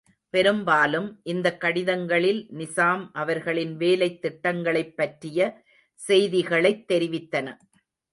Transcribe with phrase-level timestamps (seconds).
[0.29, 5.63] பெரும்பாலும், இந்தக் கடிதங்களில் நிசாம் அவர்களின் வேலைத் திட்டங்களைப் பற்றிய
[6.07, 7.57] செய்திகளைத் தெரிவித்தன.